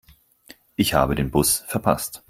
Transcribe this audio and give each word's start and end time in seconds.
Ich 0.77 0.95
habe 0.95 1.13
den 1.13 1.29
Bus 1.29 1.57
verpasst. 1.67 2.19